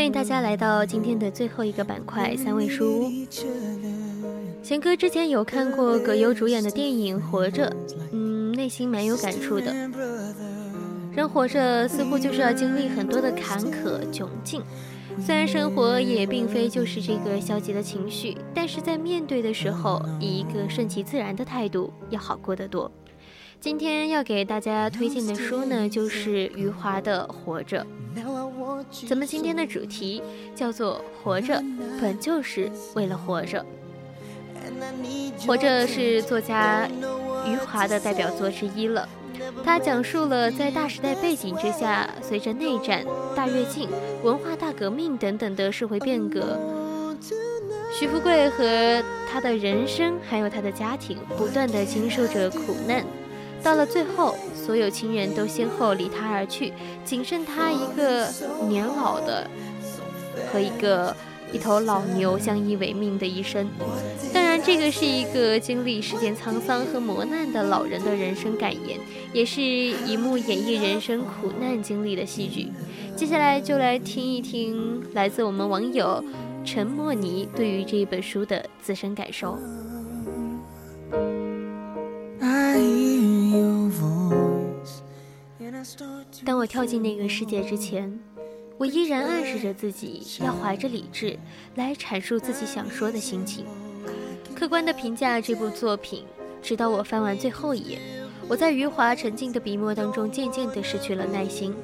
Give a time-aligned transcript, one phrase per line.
[0.00, 3.12] 欢迎大家来到今天的最后一个板块——三味书屋。
[4.62, 7.70] 贤哥之前有看过葛优主演的电影《活着》，
[8.10, 9.74] 嗯，内心蛮有感触的。
[11.12, 14.62] 人活着似乎就是要经历很多的坎坷窘境，
[15.18, 22.90] 虽然生活也并非就是这个消极的情绪，但是在面对的时候，以一个顺其自然的态度，要好过得多。
[23.60, 27.84] 今天要给大家推荐的书呢，就是余华的《活着》。
[29.06, 30.22] 咱们今天的主题
[30.54, 31.62] 叫做“活着
[32.00, 33.62] 本就是为了活着”。
[35.46, 36.88] 《活着》是作家
[37.46, 39.06] 余华的代表作之一了。
[39.62, 43.04] 它讲述了在大时代背景之下，随着内战、
[43.36, 43.90] 大跃进、
[44.22, 46.58] 文化大革命等等的社会变革，
[47.92, 53.04] 徐福贵和他的人生还有他的家庭不断的经受着苦难。
[53.62, 56.72] 到了最后，所有亲人都先后离他而去，
[57.04, 58.26] 仅剩他一个
[58.68, 59.48] 年老的
[60.50, 61.14] 和一个
[61.52, 63.68] 一头老牛相依为命的一生。
[64.32, 68.98] 当然，这个是一个经历世间沧桑和磨难的老人的人生感言，
[69.32, 72.68] 也是一幕演绎人生苦难经历的戏剧。
[73.16, 76.24] 接下来就来听一听来自我们网友
[76.64, 79.58] 陈莫尼对于这本书的自身感受。
[86.44, 88.18] 当我跳进那个世界之前，
[88.78, 91.38] 我依然暗示着自己要怀着理智
[91.74, 93.66] 来阐述自己想说的心情，
[94.54, 96.24] 客观的评价这部作品。
[96.62, 97.98] 直到我翻完最后一页，
[98.46, 101.74] 我在余华沉静的笔墨当中渐渐地失去了耐心。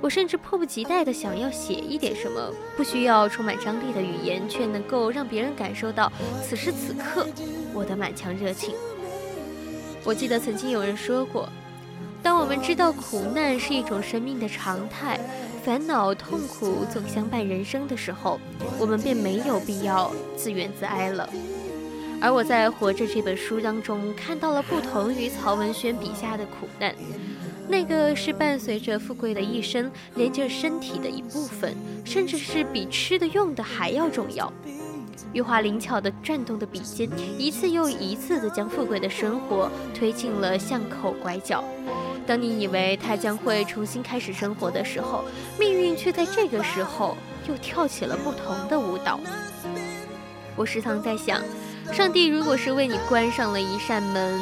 [0.00, 6.12] 我甚至迫不及待地想要写一点什么，不需要充满张力的语言，却能够让别人感受到
[6.42, 7.26] 此时此刻
[7.72, 8.74] 我的满腔热情。
[10.04, 11.48] 我记得曾经有人说过。
[12.24, 15.20] 当我们知道苦难是一种生命的常态，
[15.62, 18.40] 烦恼痛苦总相伴人生的时候，
[18.80, 21.28] 我们便没有必要自怨自哀了。
[22.22, 26.94] 而我在《活着》这本书当中看到了不同于曹文轩笔下的苦难，
[27.68, 31.76] 那个是伴随着富贵的一生，连着身体的一部分，
[32.06, 34.50] 甚至是比吃的用的还要重要。
[35.34, 41.62] 余华灵巧地转动的笔尖，一次又一次地将富贵的生活推进了巷口拐角。
[42.26, 45.24] 当你以为他将会重新开始生活的时候，
[45.58, 47.16] 命运却在这个时候
[47.48, 49.20] 又跳起了不同的舞蹈。
[50.56, 51.42] 我时常在想，
[51.92, 54.40] 上帝如果是为你关上了一扇门，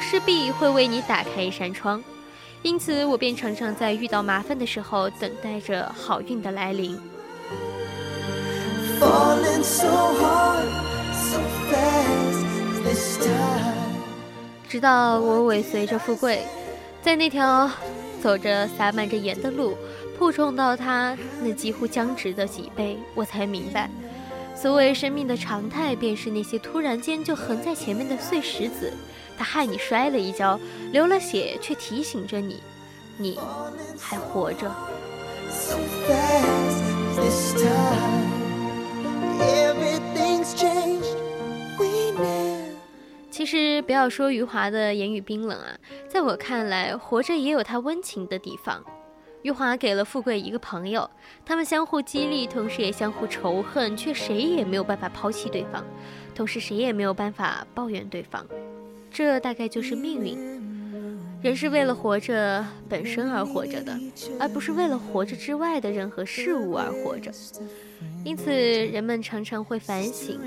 [0.00, 2.02] 势必会为你打开一扇窗。
[2.62, 6.98] 因此，我便常常在遇到麻烦的时候，等待着好运的来临。
[14.68, 16.42] 直到我尾随着富贵。
[17.02, 17.70] 在那条
[18.22, 19.76] 走着洒满着盐的路，
[20.18, 23.88] 碰撞到他那几乎僵直的脊背，我才明白，
[24.54, 28.92] 所谓生命的常态，便是那些突然间就横在前面的碎石子，
[29.38, 30.60] 它害你摔了一跤，
[30.92, 32.62] 流了血，却提醒着你，
[33.16, 33.38] 你
[33.98, 34.70] 还活着。
[43.40, 45.74] 其实不要说余华的言语冰冷啊，
[46.06, 48.84] 在我看来，活着也有他温情的地方。
[49.40, 51.08] 余华给了富贵一个朋友，
[51.42, 55.82] 他们相互激励，同时也相互仇恨，却谁也没有办法抛弃对方，
[56.34, 58.46] 同时谁也没有办法抱怨对方。
[59.10, 60.60] 这大概就是命运。
[61.40, 63.98] 人是为了活着本身而活着的，
[64.38, 67.32] 而不是为了活着之外的任何事物而活着。
[68.22, 70.38] 因此，人们常常会反省。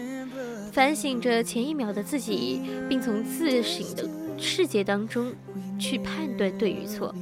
[0.73, 2.59] 反省着前一秒的自己，
[2.89, 4.09] 并从自省的
[4.39, 5.31] 世界当中
[5.77, 7.13] 去判断对与错。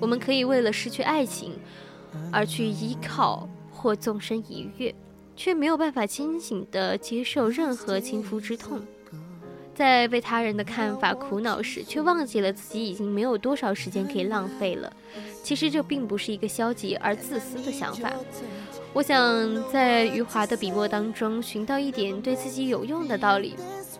[0.00, 1.52] 我们可以为了失去爱情
[2.32, 4.94] 而去依靠或纵身一跃，
[5.36, 8.80] 却没有办法清醒地接受任何轻浮之痛。
[9.78, 14.92] 在为他人的看法苦恼时，却忘记了自己已经没有多少时间可以浪费了。
[15.44, 18.12] 其实这并不是一个消极而自私的想法。
[18.92, 19.22] 我想
[19.70, 23.54] 在余华的笔墨当中寻到一点对自己有用的道理，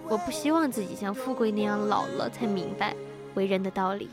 [0.09, 2.93] 我不希望自己像富贵那样老了才明白
[3.35, 4.09] 为人的道理。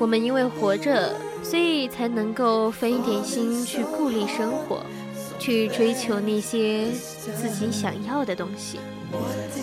[0.00, 1.14] 我们因为活着，
[1.48, 4.84] 所以才能够分一点心去顾虑生活，
[5.38, 8.78] 去追求那些自己想要的东西。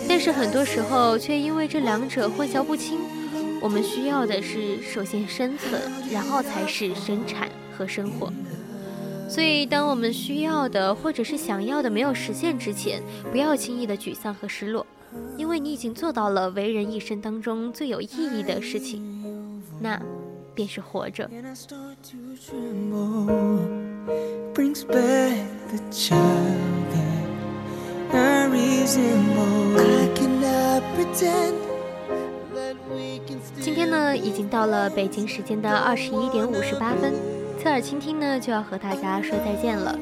[0.08, 2.98] 但是很多时候却因为这两者混淆不清。
[3.60, 5.80] 我们需要的是首先生存，
[6.10, 8.32] 然后才是生产和生活。
[9.28, 13.00] 所以，当我们需要的或者是想要的没有实现之前，
[13.30, 14.84] 不要轻易的沮丧和失落，
[15.36, 20.00] 因为你已经做到了为人一生当中最有意义的事情，那
[20.56, 21.28] 便是活着。
[33.60, 37.12] 今天呢，已经到了北京时间的二十一点五十八分，
[37.60, 39.98] 侧耳倾听呢就要和大家说再见了。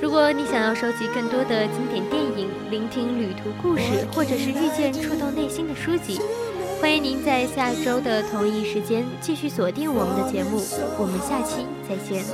[0.00, 6.20] 如果你想要收集更多的经典电影，聆听旅途故事，或者是遇见触动内心的书籍，
[6.80, 10.62] 欢迎您在下周的同一时间继续锁定我们的节目。
[10.98, 12.24] 我们下期再见。